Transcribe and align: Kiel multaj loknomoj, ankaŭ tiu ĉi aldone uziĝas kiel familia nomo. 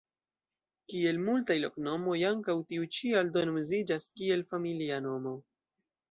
Kiel 0.91 1.17
multaj 1.25 1.57
loknomoj, 1.65 2.15
ankaŭ 2.29 2.55
tiu 2.71 2.87
ĉi 2.97 3.11
aldone 3.19 3.53
uziĝas 3.61 4.07
kiel 4.21 4.41
familia 4.55 4.97
nomo. 5.09 5.35